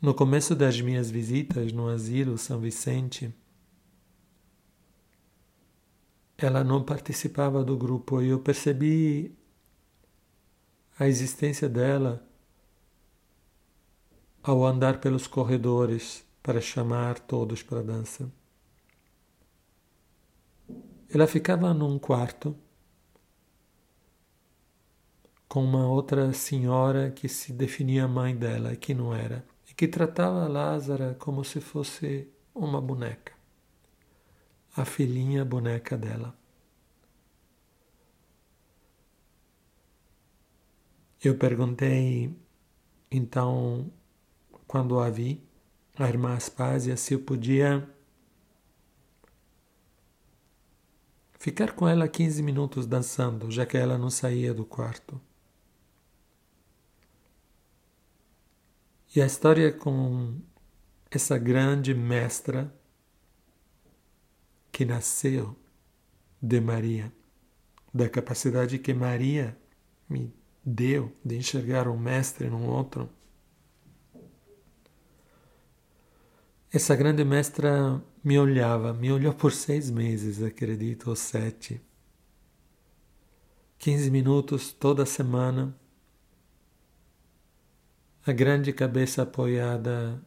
No 0.00 0.14
começo 0.14 0.54
das 0.54 0.80
minhas 0.80 1.10
visitas 1.10 1.72
no 1.72 1.88
asilo 1.88 2.38
São 2.38 2.60
Vicente, 2.60 3.34
ela 6.40 6.64
não 6.64 6.82
participava 6.82 7.62
do 7.62 7.76
grupo 7.76 8.22
e 8.22 8.28
eu 8.28 8.40
percebi 8.40 9.36
a 10.98 11.06
existência 11.06 11.68
dela 11.68 12.26
ao 14.42 14.64
andar 14.64 15.00
pelos 15.00 15.26
corredores 15.26 16.24
para 16.42 16.60
chamar 16.60 17.18
todos 17.18 17.62
para 17.62 17.80
a 17.80 17.82
dança. 17.82 18.30
Ela 21.12 21.26
ficava 21.26 21.74
num 21.74 21.98
quarto 21.98 22.56
com 25.46 25.62
uma 25.62 25.86
outra 25.86 26.32
senhora 26.32 27.10
que 27.10 27.28
se 27.28 27.52
definia 27.52 28.06
mãe 28.06 28.34
dela 28.34 28.72
e 28.72 28.76
que 28.76 28.94
não 28.94 29.12
era, 29.12 29.44
e 29.68 29.74
que 29.74 29.88
tratava 29.88 30.48
Lázara 30.48 31.16
como 31.18 31.44
se 31.44 31.60
fosse 31.60 32.28
uma 32.54 32.80
boneca, 32.80 33.32
a 34.76 34.84
filhinha 34.84 35.44
boneca 35.44 35.96
dela. 35.96 36.36
Eu 41.22 41.36
perguntei 41.36 42.34
então, 43.10 43.92
quando 44.66 44.98
a 45.00 45.10
vi, 45.10 45.42
a 45.98 46.08
irmã 46.08 46.34
Aspásia, 46.34 46.96
se 46.96 47.12
eu 47.12 47.20
podia 47.20 47.86
ficar 51.38 51.72
com 51.72 51.88
ela 51.88 52.08
15 52.08 52.42
minutos 52.42 52.86
dançando, 52.86 53.50
já 53.50 53.66
que 53.66 53.76
ela 53.76 53.98
não 53.98 54.10
saía 54.10 54.54
do 54.54 54.64
quarto. 54.64 55.20
E 59.14 59.20
a 59.20 59.26
história 59.26 59.72
com 59.72 60.38
essa 61.10 61.36
grande 61.36 61.92
mestra 61.92 62.72
que 64.70 64.84
nasceu 64.84 65.56
de 66.40 66.60
Maria, 66.60 67.12
da 67.92 68.08
capacidade 68.08 68.78
que 68.78 68.94
Maria 68.94 69.58
me 70.08 70.32
deu 70.64 71.12
de 71.24 71.36
enxergar 71.36 71.88
um 71.88 71.98
mestre 71.98 72.48
num 72.48 72.66
outro. 72.66 73.08
Essa 76.72 76.94
grande 76.94 77.24
mestra 77.24 78.00
me 78.22 78.38
olhava, 78.38 78.92
me 78.92 79.10
olhou 79.10 79.34
por 79.34 79.52
seis 79.52 79.90
meses, 79.90 80.42
acredito, 80.42 81.10
ou 81.10 81.16
sete. 81.16 81.80
Quinze 83.76 84.10
minutos 84.10 84.72
toda 84.72 85.04
semana 85.04 85.74
a 88.26 88.32
grande 88.32 88.72
cabeça 88.72 89.22
apoiada 89.22 90.22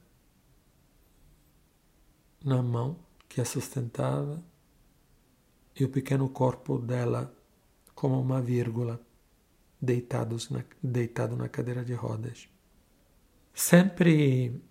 na 2.44 2.62
mão 2.62 2.98
que 3.34 3.42
a 3.42 3.46
sustentava 3.46 4.40
e 5.76 5.84
o 5.84 5.90
pequeno 5.90 6.30
corpo 6.30 6.78
dela 6.78 7.36
como 7.96 8.22
uma 8.22 8.40
vírgula 8.40 9.02
deitados 9.82 10.52
na, 10.52 10.64
deitado 10.84 11.36
na 11.36 11.50
cadeira 11.50 11.84
de 11.84 11.96
rodas. 11.96 12.48
Sempre 13.52 14.62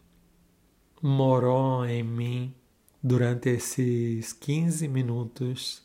morou 1.02 1.84
em 1.84 2.04
mim 2.04 2.54
durante 3.02 3.48
esses 3.48 4.32
15 4.32 4.86
minutos, 4.86 5.82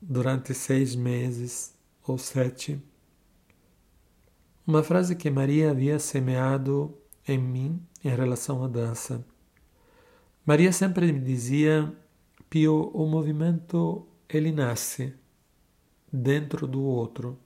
durante 0.00 0.54
seis 0.54 0.94
meses 0.94 1.74
ou 2.06 2.18
sete, 2.18 2.80
uma 4.64 4.84
frase 4.84 5.16
que 5.16 5.28
Maria 5.28 5.72
havia 5.72 5.98
semeado 5.98 6.96
em 7.26 7.36
mim 7.36 7.84
em 8.04 8.10
relação 8.10 8.62
à 8.62 8.68
dança. 8.68 9.24
Maria 10.50 10.72
sempre 10.72 11.12
me 11.12 11.20
dizia: 11.20 11.96
Pio, 12.48 12.90
o 12.92 13.06
movimento 13.06 14.04
ele 14.28 14.50
nasce 14.50 15.14
dentro 16.12 16.66
do 16.66 16.82
outro, 16.82 17.38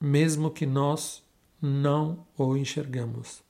mesmo 0.00 0.50
que 0.50 0.66
nós 0.66 1.24
não 1.62 2.26
o 2.36 2.56
enxergamos. 2.56 3.44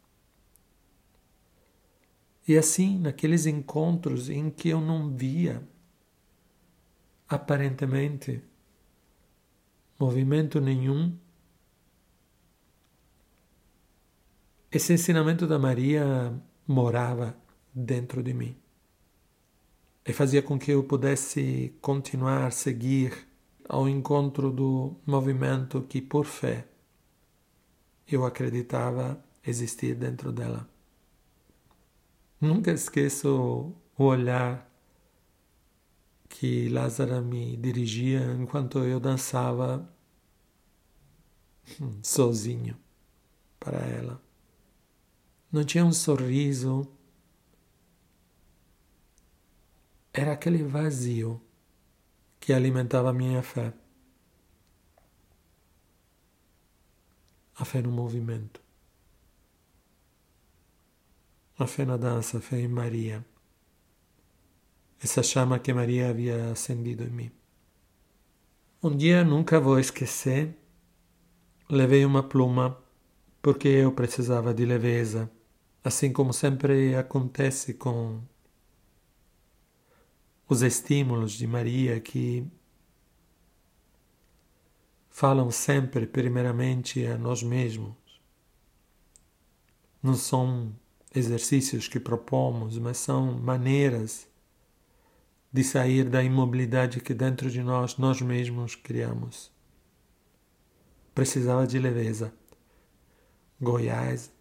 E 2.47 2.55
assim, 2.59 2.99
naqueles 2.99 3.47
encontros 3.47 4.29
em 4.29 4.51
que 4.51 4.69
eu 4.69 4.79
não 4.79 5.09
via, 5.09 5.67
aparentemente, 7.27 8.45
movimento 9.99 10.61
nenhum, 10.61 11.17
Esse 14.71 14.93
ensinamento 14.93 15.47
da 15.47 15.57
Maria 15.57 16.35
morava 16.67 17.44
dentro 17.75 18.23
de 18.23 18.33
mim 18.33 18.57
e 20.07 20.13
fazia 20.13 20.43
com 20.43 20.59
que 20.59 20.71
eu 20.71 20.85
pudesse 20.85 21.75
continuar, 21.81 22.53
seguir 22.53 23.27
ao 23.67 23.89
encontro 23.89 24.51
do 24.51 24.95
movimento 25.07 25.83
que, 25.83 26.03
por 26.03 26.27
fé, 26.27 26.69
eu 28.07 28.25
acreditava 28.27 29.25
existir 29.43 29.95
dentro 29.95 30.31
dela. 30.31 30.69
Nunca 32.39 32.71
esqueço 32.71 33.73
o 33.97 34.05
olhar 34.05 34.71
que 36.29 36.69
Lázaro 36.69 37.23
me 37.23 37.57
dirigia 37.57 38.21
enquanto 38.39 38.81
eu 38.81 39.01
dançava 39.01 39.89
hum, 41.81 41.99
sozinho 42.03 42.77
para 43.59 43.79
ela. 43.79 44.21
Não 45.51 45.65
tinha 45.65 45.85
um 45.85 45.93
sorriso. 45.93 46.87
Era 50.15 50.33
aquele 50.33 50.63
vazio 50.63 51.43
que 52.39 52.53
alimentava 52.53 53.11
a 53.11 53.13
minha 53.13 53.43
fé. 53.43 53.75
A 57.57 57.65
fé 57.65 57.83
no 57.83 57.91
movimento. 57.91 58.63
A 61.59 61.67
fé 61.67 61.85
na 61.85 61.97
dança, 61.97 62.39
a 62.39 62.41
fé 62.41 62.61
em 62.61 62.69
Maria. 62.69 63.27
Essa 65.03 65.23
chama 65.23 65.59
que 65.59 65.73
Maria 65.73 66.11
havia 66.11 66.53
acendido 66.53 67.03
em 67.03 67.11
mim. 67.11 67.33
Um 68.81 68.97
dia 68.97 69.25
nunca 69.25 69.59
vou 69.59 69.79
esquecer, 69.81 70.57
levei 71.69 72.05
uma 72.05 72.23
pluma 72.23 72.81
porque 73.43 73.69
eu 73.69 73.93
precisava 73.93 74.55
de 74.55 74.65
leveza 74.65 75.31
assim 75.85 76.11
como 76.11 76.33
sempre 76.33 76.97
acontece 76.97 77.75
com 77.75 78.23
os 80.49 80.63
estímulos 80.63 81.33
de 81.33 81.47
Maria 81.47 82.01
que 82.01 82.47
falam 85.09 85.51
sempre 85.51 86.07
primeiramente 86.07 87.05
a 87.07 87.17
nós 87.17 87.43
mesmos. 87.43 87.95
Não 90.03 90.15
são 90.15 90.75
exercícios 91.15 91.89
que 91.89 92.01
propomos, 92.01 92.79
mas 92.79 92.99
são 92.99 93.33
maneiras 93.33 94.29
de 95.53 95.63
sair 95.63 96.09
da 96.09 96.23
imobilidade 96.23 97.01
que 97.01 97.15
dentro 97.15 97.51
de 97.51 97.63
nós 97.63 97.97
nós 97.97 98.21
mesmos 98.21 98.75
criamos. 98.75 99.53
Precisava 101.15 101.67
de 101.67 101.79
leveza. 101.79 102.35
Goiás 103.61 104.35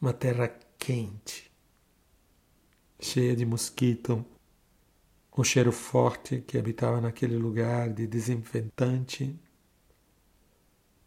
uma 0.00 0.12
terra 0.12 0.48
quente, 0.78 1.50
cheia 3.00 3.34
de 3.34 3.44
mosquito, 3.44 4.24
o 5.38 5.44
cheiro 5.44 5.70
forte 5.70 6.40
que 6.40 6.58
habitava 6.58 7.00
naquele 7.00 7.36
lugar 7.36 7.90
de 7.90 8.08
desinfetante, 8.08 9.38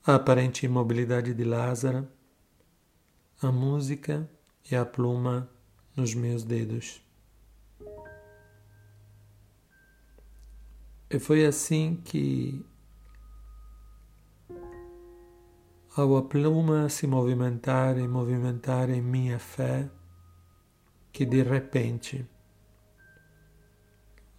a 0.08 0.15
aparente 0.15 0.65
imobilidade 0.65 1.34
de 1.34 1.44
Lázaro, 1.44 2.08
a 3.41 3.52
música 3.52 4.32
e 4.72 4.74
a 4.74 4.86
pluma 4.86 5.52
nos 5.98 6.15
meus 6.15 6.46
dedos. 6.46 7.04
E 11.10 11.20
foi 11.20 11.46
assim 11.46 11.98
que 11.98 12.65
ao 15.94 16.15
a 16.15 16.24
pluma 16.24 16.88
se 16.88 17.06
movimentar 17.06 17.98
e 17.98 18.08
movimentar 18.08 18.89
em 18.89 19.02
minha 19.02 19.38
fé, 19.38 19.91
que 21.12 21.26
de 21.26 21.44
repente 21.44 22.26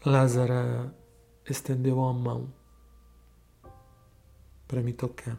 Lázaro 0.04 0.92
estendeu 1.48 2.02
a 2.02 2.12
mão 2.12 2.52
para 4.66 4.82
me 4.82 4.92
tocar. 4.92 5.38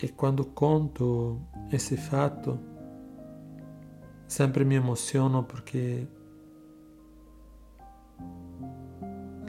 E 0.00 0.06
quando 0.08 0.44
conto 0.44 1.40
esse 1.72 1.96
fato, 1.96 2.60
sempre 4.28 4.64
me 4.64 4.76
emociono 4.76 5.42
porque 5.42 6.06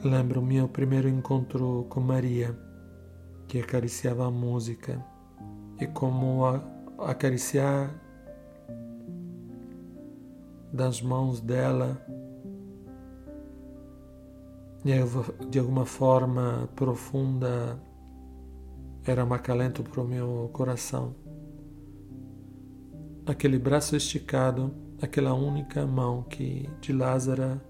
lembro 0.02 0.42
meu 0.42 0.68
primeiro 0.68 1.08
encontro 1.08 1.86
com 1.88 2.00
Maria 2.00 2.58
que 3.46 3.60
acariciava 3.60 4.26
a 4.26 4.30
música 4.32 5.00
e 5.80 5.86
como 5.86 6.44
acariciar 6.98 8.07
das 10.72 11.00
mãos 11.00 11.40
dela 11.40 12.00
de 15.50 15.58
alguma 15.58 15.84
forma 15.84 16.68
profunda 16.74 17.78
era 19.04 19.24
um 19.24 19.32
acalento 19.32 19.82
para 19.82 20.00
o 20.00 20.06
meu 20.06 20.50
coração. 20.52 21.14
Aquele 23.26 23.58
braço 23.58 23.96
esticado, 23.96 24.74
aquela 25.02 25.34
única 25.34 25.86
mão 25.86 26.22
que 26.22 26.68
de 26.80 26.92
Lázaro 26.92 27.60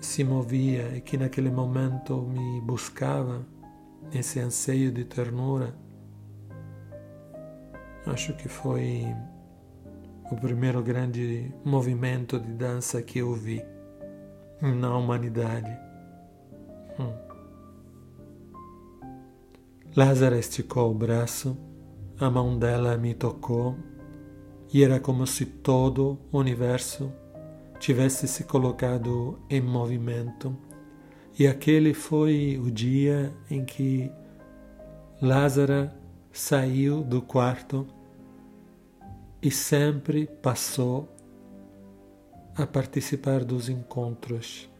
se 0.00 0.24
movia 0.24 0.96
e 0.96 1.00
que 1.00 1.16
naquele 1.16 1.50
momento 1.50 2.22
me 2.22 2.60
buscava 2.60 3.46
nesse 4.12 4.40
anseio 4.40 4.92
de 4.92 5.04
ternura, 5.04 5.74
acho 8.06 8.36
que 8.36 8.48
foi 8.48 9.06
o 10.30 10.36
primeiro 10.36 10.82
grande 10.82 11.52
movimento 11.64 12.40
de 12.40 12.52
dança 12.52 13.02
que 13.02 13.18
eu 13.18 13.34
vi 13.34 13.62
na 14.60 14.96
humanidade. 14.96 15.76
Hum. 16.98 17.12
Lázara 19.94 20.38
esticou 20.38 20.90
o 20.90 20.94
braço, 20.94 21.56
a 22.18 22.30
mão 22.30 22.58
dela 22.58 22.96
me 22.96 23.14
tocou 23.14 23.76
e 24.72 24.82
era 24.82 24.98
como 24.98 25.26
se 25.26 25.44
todo 25.44 26.18
o 26.32 26.38
universo 26.38 27.12
tivesse 27.78 28.26
se 28.26 28.44
colocado 28.44 29.38
em 29.50 29.60
movimento. 29.60 30.56
E 31.38 31.46
aquele 31.46 31.92
foi 31.92 32.58
o 32.64 32.70
dia 32.70 33.32
em 33.50 33.64
que 33.64 34.10
Lázaro 35.20 35.90
saiu 36.32 37.02
do 37.02 37.20
quarto 37.20 37.86
e 39.44 39.50
sempre 39.50 40.26
passou 40.40 41.06
a 42.56 42.66
participar 42.66 43.44
dos 43.44 43.68
encontros. 43.68 44.70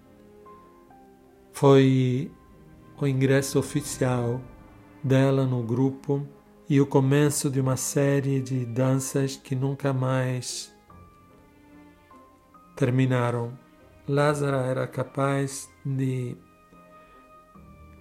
Foi 1.52 2.32
o 2.98 3.06
ingresso 3.06 3.58
oficial 3.58 4.40
dela 5.02 5.44
no 5.44 5.62
grupo 5.62 6.26
e 6.66 6.80
o 6.80 6.86
começo 6.86 7.50
de 7.50 7.60
uma 7.60 7.76
série 7.76 8.40
de 8.40 8.64
danças 8.64 9.36
que 9.36 9.54
nunca 9.54 9.92
mais 9.92 10.74
terminaram. 12.74 13.52
Lázaro 14.08 14.56
era 14.56 14.86
capaz 14.86 15.68
de, 15.84 16.38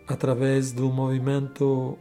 através 0.07 0.71
do 0.71 0.89
movimento 0.89 1.99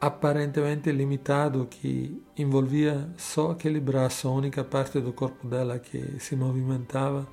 aparentemente 0.00 0.90
limitado 0.90 1.66
que 1.66 2.22
envolvia 2.36 3.08
só 3.16 3.50
aquele 3.50 3.78
braço, 3.78 4.28
a 4.28 4.30
única 4.30 4.64
parte 4.64 4.98
do 5.00 5.12
corpo 5.12 5.46
dela 5.46 5.78
que 5.78 6.18
se 6.18 6.34
movimentava, 6.34 7.28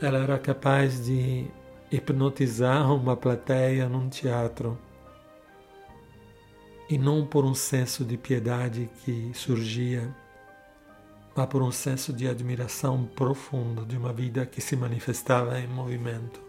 ela 0.00 0.18
era 0.18 0.38
capaz 0.38 1.04
de 1.04 1.46
hipnotizar 1.90 2.92
uma 2.92 3.16
plateia 3.16 3.88
num 3.88 4.08
teatro. 4.08 4.78
E 6.90 6.96
não 6.96 7.26
por 7.26 7.44
um 7.44 7.54
senso 7.54 8.04
de 8.04 8.16
piedade 8.16 8.88
que 9.04 9.30
surgia 9.34 10.14
mas 11.38 11.46
por 11.46 11.62
um 11.62 11.70
senso 11.70 12.12
de 12.12 12.26
admiração 12.26 13.04
profundo 13.14 13.86
de 13.86 13.96
uma 13.96 14.12
vida 14.12 14.44
que 14.44 14.60
se 14.60 14.74
manifestava 14.74 15.60
em 15.60 15.68
movimento, 15.68 16.42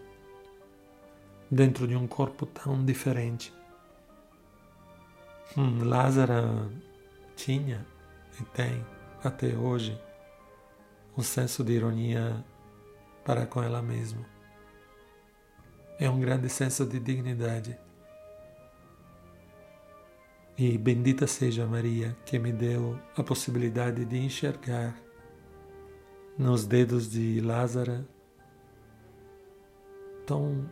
dentro 1.49 1.87
de 1.87 1.95
um 1.95 2.07
corpo 2.07 2.45
tão 2.45 2.83
diferente. 2.83 3.53
Hum, 5.57 5.83
Lázaro 5.83 6.71
tinha 7.35 7.85
e 8.39 8.43
tem 8.45 8.85
até 9.23 9.47
hoje 9.55 9.99
um 11.17 11.23
senso 11.23 11.63
de 11.63 11.73
ironia 11.73 12.43
para 13.25 13.45
com 13.45 13.61
ela 13.63 13.81
mesma. 13.81 14.25
É 15.99 16.09
um 16.09 16.19
grande 16.19 16.47
senso 16.49 16.85
de 16.85 16.99
dignidade. 16.99 17.77
E 20.57 20.77
bendita 20.77 21.25
seja 21.25 21.65
Maria 21.65 22.15
que 22.25 22.37
me 22.37 22.51
deu 22.51 22.99
a 23.15 23.23
possibilidade 23.23 24.05
de 24.05 24.17
enxergar 24.17 24.95
nos 26.37 26.65
dedos 26.65 27.09
de 27.09 27.41
Lázaro 27.41 28.05
tão 30.25 30.69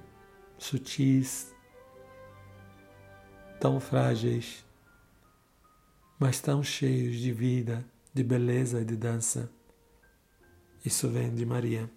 sutis, 0.57 1.53
tão 3.59 3.79
frágeis, 3.79 4.65
mas 6.19 6.39
tão 6.39 6.63
cheios 6.63 7.17
de 7.17 7.31
vida, 7.31 7.85
de 8.13 8.23
beleza 8.23 8.81
e 8.81 8.85
de 8.85 8.95
dança. 8.95 9.51
Isso 10.83 11.09
vem 11.09 11.33
de 11.33 11.45
Maria, 11.45 11.89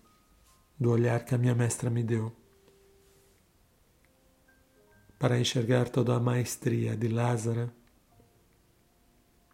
do 0.78 0.90
olhar 0.90 1.24
que 1.24 1.34
a 1.34 1.38
minha 1.38 1.54
mestra 1.54 1.90
me 1.90 2.02
deu 2.02 2.34
para 5.20 5.38
enxergar 5.38 5.90
toda 5.90 6.16
a 6.16 6.18
maestria 6.18 6.96
de 6.96 7.06
Lázaro 7.06 7.70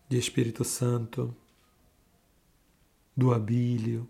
de 0.08 0.16
Espírito 0.16 0.62
Santo, 0.62 1.34
do 3.16 3.34
Abílio, 3.34 4.08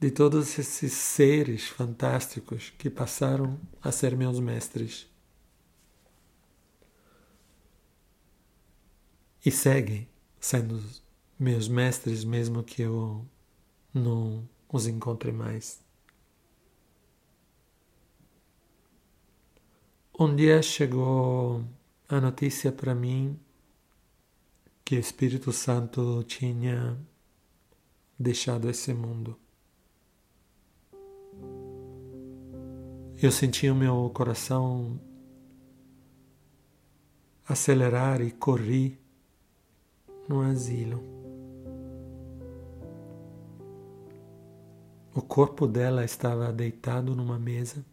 de 0.00 0.10
todos 0.10 0.58
esses 0.58 0.94
seres 0.94 1.68
fantásticos 1.68 2.70
que 2.78 2.88
passaram 2.88 3.60
a 3.82 3.92
ser 3.92 4.16
meus 4.16 4.40
mestres. 4.40 5.06
E 9.44 9.50
seguem 9.50 10.08
sendo 10.40 10.82
meus 11.38 11.68
mestres, 11.68 12.24
mesmo 12.24 12.62
que 12.62 12.80
eu 12.80 13.26
não 13.92 14.48
os 14.72 14.86
encontre 14.86 15.32
mais. 15.32 15.82
Um 20.18 20.34
dia 20.34 20.62
chegou 20.62 21.62
a 22.08 22.20
notícia 22.20 22.72
para 22.72 22.94
mim 22.94 23.38
que 24.82 24.96
o 24.96 24.98
Espírito 24.98 25.52
Santo 25.52 26.24
tinha 26.24 26.98
deixado 28.18 28.68
esse 28.68 28.94
mundo. 28.94 29.38
Eu 33.22 33.30
senti 33.30 33.68
o 33.68 33.74
meu 33.74 34.10
coração 34.14 34.98
acelerar 37.46 38.22
e 38.22 38.30
corri 38.30 38.98
no 40.26 40.40
asilo. 40.40 41.04
O 45.14 45.20
corpo 45.20 45.66
dela 45.66 46.02
estava 46.02 46.50
deitado 46.50 47.14
numa 47.14 47.38
mesa, 47.38 47.84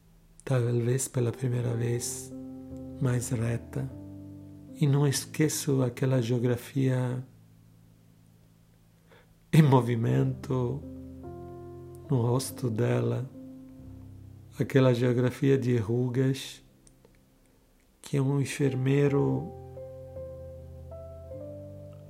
talvez 0.45 1.09
pela 1.09 1.33
primeira 1.33 1.75
vez 1.75 2.31
mais 3.01 3.27
reta 3.27 3.91
e 4.79 4.87
não 4.87 5.05
esqueço 5.05 5.81
aquela 5.81 6.21
geografia 6.21 7.21
em 9.51 9.61
movimento 9.61 10.81
no 12.09 12.21
rosto 12.21 12.69
dela, 12.69 13.29
aquela 14.59 14.93
geografia 14.93 15.57
de 15.57 15.77
rugas 15.77 16.63
que 18.01 18.19
um 18.19 18.41
enfermeiro 18.41 19.51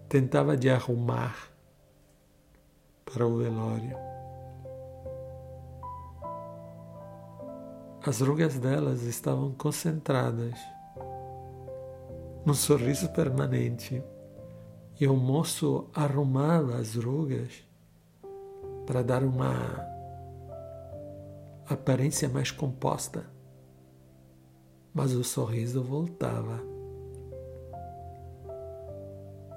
tentava 0.08 0.56
de 0.56 0.70
arrumar 0.70 1.36
para 3.04 3.28
o 3.28 3.38
velório. 3.38 3.98
As 8.06 8.22
rugas 8.22 8.58
delas 8.58 9.02
estavam 9.04 9.52
concentradas 9.52 10.58
num 12.46 12.54
sorriso 12.54 13.10
permanente, 13.10 14.02
e 14.98 15.06
o 15.06 15.18
moço 15.18 15.90
arrumava 15.94 16.78
as 16.78 16.96
rugas 16.96 17.62
para 18.86 19.04
dar 19.04 19.22
uma 19.22 19.97
aparência 21.68 22.30
mais 22.30 22.52
composta, 22.52 23.30
mas 24.94 25.14
o 25.14 25.24
sorriso 25.24 25.84
voltava. 25.84 26.62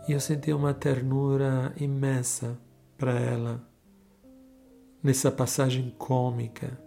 E 0.08 0.12
eu 0.12 0.20
senti 0.20 0.52
uma 0.52 0.74
ternura 0.74 1.72
imensa 1.76 2.58
para 2.98 3.18
ela 3.18 3.66
nessa 5.02 5.30
passagem 5.30 5.94
cômica 5.96 6.78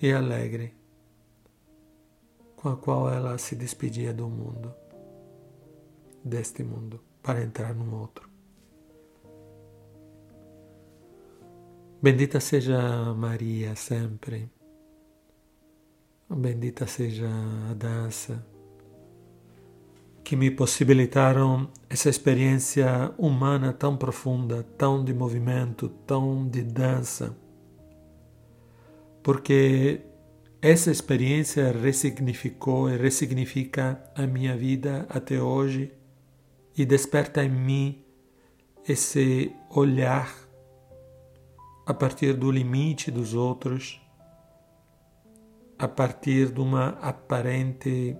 e 0.00 0.12
alegre 0.12 0.74
com 2.56 2.70
a 2.70 2.76
qual 2.76 3.10
ela 3.10 3.38
se 3.38 3.54
despedia 3.54 4.12
do 4.12 4.28
mundo, 4.28 4.74
deste 6.24 6.64
mundo, 6.64 7.00
para 7.22 7.42
entrar 7.42 7.72
num 7.72 7.94
outro. 7.94 8.27
Bendita 12.00 12.38
seja 12.38 13.12
Maria 13.12 13.74
sempre. 13.74 14.48
Bendita 16.30 16.86
seja 16.86 17.28
a 17.68 17.74
dança 17.74 18.46
que 20.22 20.36
me 20.36 20.48
possibilitaram 20.48 21.68
essa 21.90 22.08
experiência 22.08 23.12
humana 23.18 23.72
tão 23.72 23.96
profunda, 23.96 24.62
tão 24.76 25.04
de 25.04 25.12
movimento, 25.12 25.88
tão 26.06 26.46
de 26.46 26.62
dança. 26.62 27.36
Porque 29.20 30.02
essa 30.62 30.92
experiência 30.92 31.72
ressignificou 31.72 32.88
e 32.88 32.96
ressignifica 32.96 34.00
a 34.14 34.24
minha 34.24 34.56
vida 34.56 35.04
até 35.08 35.42
hoje 35.42 35.92
e 36.76 36.86
desperta 36.86 37.42
em 37.42 37.50
mim 37.50 38.04
esse 38.86 39.50
olhar 39.68 40.47
a 41.88 41.94
partir 41.94 42.34
do 42.34 42.50
limite 42.50 43.10
dos 43.10 43.32
outros, 43.32 43.98
a 45.78 45.88
partir 45.88 46.52
de 46.52 46.60
uma 46.60 46.90
aparente 47.00 48.14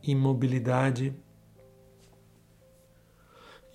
imobilidade, 0.00 1.12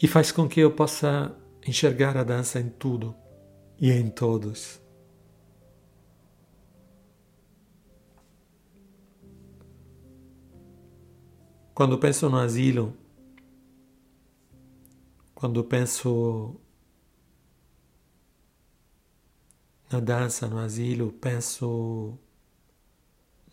e 0.02 0.08
faz 0.08 0.32
com 0.32 0.48
que 0.48 0.62
eu 0.62 0.72
possa 0.74 1.36
enxergar 1.68 2.16
a 2.16 2.24
dança 2.24 2.62
em 2.62 2.70
tudo 2.70 3.14
e 3.78 3.92
em 3.92 4.10
todos. 4.10 4.82
Quando 11.74 11.98
penso 11.98 12.30
no 12.30 12.38
asilo, 12.38 12.96
quando 15.36 15.62
penso 15.62 16.58
na 19.94 20.00
dança 20.00 20.48
no 20.48 20.58
asilo, 20.58 21.14
penso 21.14 22.18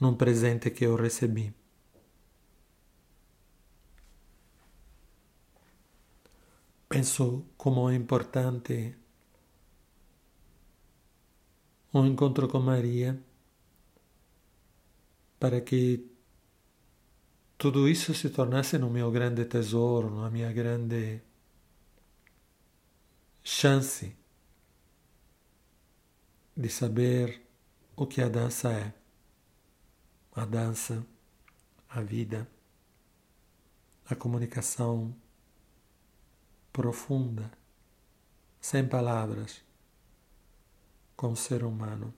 num 0.00 0.14
presente 0.16 0.70
eu 0.84 0.96
recebi. 0.96 1.54
Penso 6.88 7.44
como 7.56 7.90
é 7.90 7.94
importante 7.94 8.96
um 11.92 12.06
encontro 12.06 12.48
com 12.48 12.60
Maria 12.60 13.22
para 15.38 15.60
que 15.60 16.10
tudo 17.58 17.86
isso 17.88 18.14
se 18.14 18.30
tornasse 18.30 18.78
no 18.78 18.88
meu 18.88 19.10
grande 19.10 19.44
tesouro, 19.44 20.10
na 20.10 20.30
minha 20.30 20.50
grande 20.52 21.20
chance 23.42 24.19
de 26.56 26.68
saber 26.68 27.46
o 27.96 28.06
que 28.06 28.20
a 28.20 28.28
dança 28.28 28.72
é. 28.72 28.92
A 30.32 30.44
dança, 30.44 31.04
a 31.88 32.00
vida, 32.00 32.48
a 34.08 34.14
comunicação 34.14 35.14
profunda, 36.72 37.50
sem 38.60 38.86
palavras, 38.86 39.62
com 41.16 41.32
o 41.32 41.36
ser 41.36 41.64
humano. 41.64 42.14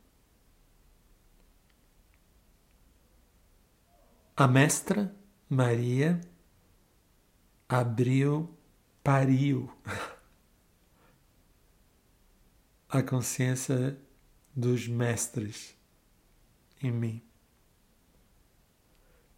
A 4.36 4.46
mestra 4.46 5.14
Maria 5.48 6.20
abriu, 7.68 8.54
pariu 9.02 9.72
a 12.88 13.02
consciência 13.02 13.98
dos 14.54 14.86
mestres 14.86 15.76
em 16.82 16.90
mim. 16.90 17.22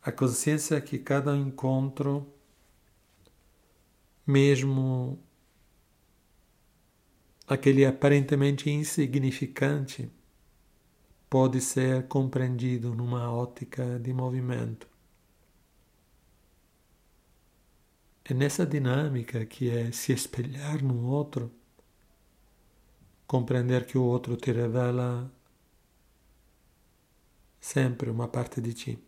A 0.02 0.12
consciência 0.12 0.80
que 0.80 0.98
cada 0.98 1.36
encontro 1.36 2.26
mesmo 4.26 5.18
aquele 7.46 7.84
aparentemente 7.84 8.70
insignificante 8.70 10.10
pode 11.28 11.60
ser 11.60 12.06
compreendido 12.06 12.94
numa 12.94 13.30
ótica 13.30 13.98
de 13.98 14.12
movimento. 14.12 14.88
É 18.24 18.32
nessa 18.32 18.64
dinâmica 18.64 19.44
que 19.44 19.68
é 19.68 19.92
se 19.92 20.12
espelhar 20.12 20.82
no 20.82 21.04
outro, 21.06 21.52
compreender 23.34 23.84
que 23.84 23.98
o 23.98 24.04
outro 24.04 24.36
te 24.36 24.52
revela 24.52 25.28
sempre 27.60 28.08
uma 28.08 28.28
parte 28.28 28.60
de 28.60 28.72
ti, 28.72 28.98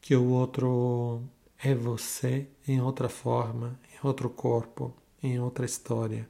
que 0.00 0.16
o 0.16 0.30
outro 0.30 1.22
é 1.58 1.74
você 1.74 2.48
em 2.66 2.80
outra 2.80 3.10
forma, 3.10 3.78
em 3.92 4.06
outro 4.08 4.30
corpo, 4.30 4.96
em 5.22 5.38
outra 5.38 5.66
história, 5.66 6.26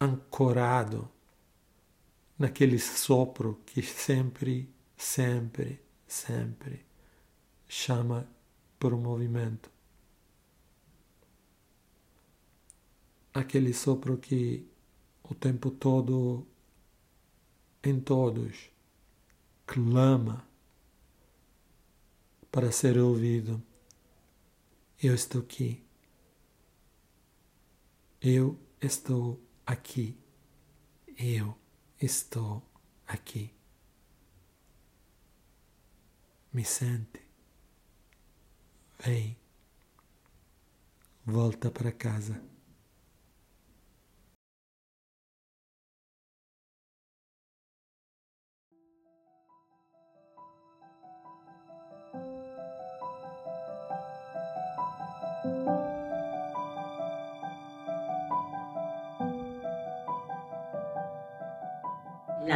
ancorado 0.00 1.08
naquele 2.36 2.80
sopro 2.80 3.60
que 3.64 3.80
sempre, 3.80 4.68
sempre, 4.96 5.80
sempre 6.04 6.84
chama 7.68 8.28
por 8.76 8.92
um 8.92 8.98
movimento. 9.00 9.75
Aquele 13.36 13.74
sopro 13.74 14.16
que 14.16 14.66
o 15.22 15.34
tempo 15.34 15.70
todo, 15.70 16.46
em 17.84 18.00
todos, 18.00 18.70
clama 19.66 20.48
para 22.50 22.72
ser 22.72 22.96
ouvido. 22.96 23.62
Eu 25.02 25.14
estou 25.14 25.42
aqui. 25.42 25.84
Eu 28.22 28.58
estou 28.80 29.38
aqui. 29.66 30.18
Eu 31.18 31.54
estou 32.00 32.62
aqui. 33.06 33.52
Me 36.50 36.64
sente. 36.64 37.20
Vem. 38.98 39.36
Volta 41.26 41.70
para 41.70 41.92
casa. 41.92 42.55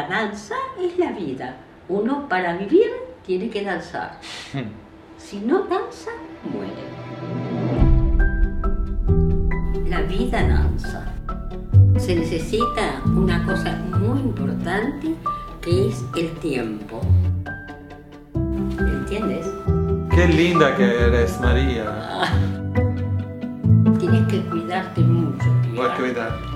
La 0.00 0.08
danza 0.08 0.54
es 0.80 0.96
la 0.96 1.12
vida. 1.12 1.56
Uno 1.90 2.26
para 2.26 2.56
vivir 2.56 2.90
tiene 3.26 3.50
que 3.50 3.62
danzar. 3.62 4.18
Si 5.18 5.38
no 5.38 5.64
danza, 5.64 6.10
muere. 6.50 6.84
La 9.90 10.00
vida 10.00 10.42
danza. 10.48 11.04
Se 11.98 12.14
necesita 12.14 13.02
una 13.04 13.44
cosa 13.44 13.76
muy 13.98 14.20
importante 14.20 15.14
que 15.60 15.88
es 15.88 16.02
el 16.16 16.30
tiempo. 16.38 17.02
¿Entiendes? 18.78 19.46
Qué 20.14 20.26
linda 20.26 20.74
que 20.76 20.84
eres, 20.84 21.38
María. 21.42 22.22
Tienes 23.98 24.26
que 24.28 24.40
cuidarte 24.46 25.02
mucho. 25.02 25.46
Voy 25.76 25.86
a 25.86 25.94
cuidar. 25.94 26.49